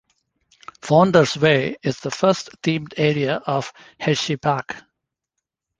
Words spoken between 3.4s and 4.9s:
of Hersheypark.